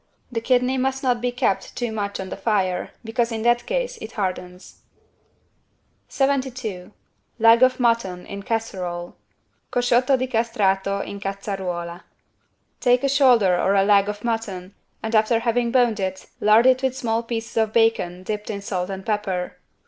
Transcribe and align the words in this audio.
The 0.31 0.41
kidney 0.41 0.79
must 0.79 1.03
not 1.03 1.21
be 1.21 1.31
kept 1.31 1.75
too 1.75 1.91
much 1.91 2.19
on 2.19 2.29
the 2.29 2.35
fire, 2.35 2.89
because 3.03 3.31
in 3.31 3.43
that 3.43 3.67
case 3.67 3.97
it 3.99 4.13
hardens. 4.13 4.81
72 6.07 6.91
LEG 7.37 7.61
OF 7.61 7.79
MUTTON 7.79 8.25
IN 8.25 8.41
CASSEROLE 8.41 9.15
(Cosciotto 9.71 10.17
di 10.17 10.25
castrato 10.25 11.05
in 11.05 11.19
cazzaruola) 11.19 12.01
Take 12.79 13.03
a 13.03 13.09
shoulder 13.09 13.59
or 13.61 13.75
a 13.75 13.83
leg 13.85 14.09
of 14.09 14.23
mutton 14.23 14.73
and 15.03 15.13
after 15.13 15.37
having 15.37 15.69
boned 15.71 15.99
it, 15.99 16.25
lard 16.39 16.65
it 16.65 16.81
with 16.81 16.97
small 16.97 17.21
pieces 17.21 17.55
of 17.57 17.71
bacon 17.71 18.23
dipped 18.23 18.49
in 18.49 18.63
salt 18.63 18.89
and 18.89 19.05
pepper. 19.05 19.57